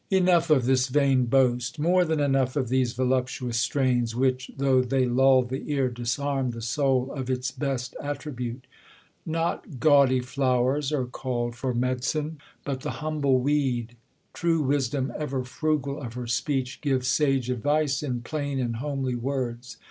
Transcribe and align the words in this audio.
Enough 0.09 0.49
of 0.49 0.65
this 0.65 0.87
vain 0.87 1.25
boast, 1.25 1.77
More 1.77 2.03
than 2.05 2.19
enough 2.19 2.55
of 2.55 2.69
these 2.69 2.93
voluptuous 2.93 3.59
strains. 3.59 4.15
Which, 4.15 4.49
though 4.57 4.81
they 4.81 5.05
lull 5.05 5.43
the 5.43 5.71
ear, 5.71 5.89
disarm 5.89 6.49
the 6.49 6.61
soul 6.63 7.13
Ofits 7.15 7.51
best 7.51 7.95
attribute. 8.01 8.65
Not 9.27 9.79
gaudy 9.79 10.19
flowers 10.19 10.91
Are 10.91 11.05
cull'd 11.05 11.55
for 11.55 11.75
medicine, 11.75 12.39
but 12.65 12.79
the 12.79 12.93
humble 13.05 13.37
weed. 13.41 13.95
True 14.33 14.63
wisdom, 14.63 15.13
ever 15.19 15.43
frugal 15.43 16.01
of 16.01 16.15
her 16.15 16.25
speech, 16.25 16.81
Gives 16.81 17.07
sasre 17.07 17.53
advice 17.53 18.01
in 18.01 18.21
plain 18.23 18.59
and 18.59 18.77
homely 18.77 19.13
words. 19.13 19.77